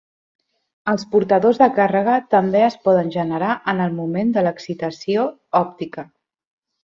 Els 0.93 1.03
portadors 1.11 1.59
de 1.63 1.67
càrrega 1.75 2.15
també 2.35 2.63
es 2.69 2.77
poden 2.89 3.11
generar 3.17 3.51
en 3.75 3.83
el 3.85 3.93
moment 3.99 4.31
de 4.37 4.45
l'excitació 4.47 5.27
òptica. 5.63 6.07